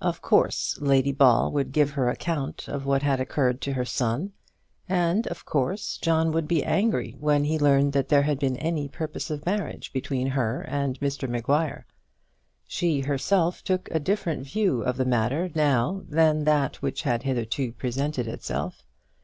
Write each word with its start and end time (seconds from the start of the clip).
Of 0.00 0.22
course 0.22 0.78
Lady 0.80 1.10
Ball 1.10 1.50
would 1.50 1.72
give 1.72 1.90
her 1.90 2.08
account 2.08 2.68
of 2.68 2.86
what 2.86 3.02
had 3.02 3.18
occurred 3.18 3.60
to 3.62 3.72
her 3.72 3.84
son, 3.84 4.30
and 4.88 5.26
of 5.26 5.44
course 5.44 5.96
John 5.98 6.30
would 6.30 6.46
be 6.46 6.62
angry 6.62 7.16
when 7.18 7.42
he 7.42 7.58
learned 7.58 7.92
that 7.92 8.08
there 8.08 8.22
had 8.22 8.38
been 8.38 8.56
any 8.58 8.86
purpose 8.86 9.28
of 9.28 9.44
marriage 9.44 9.92
between 9.92 10.28
her 10.28 10.60
and 10.68 11.00
Mr 11.00 11.28
Maguire. 11.28 11.84
She 12.68 13.00
herself 13.00 13.64
took 13.64 13.88
a 13.90 13.98
different 13.98 14.46
view 14.46 14.82
of 14.84 14.96
the 14.96 15.04
matter 15.04 15.50
now 15.52 16.04
than 16.08 16.44
that 16.44 16.76
which 16.80 17.02
had 17.02 17.24
hitherto 17.24 17.72
presented 17.72 18.28
itself. 18.28 18.84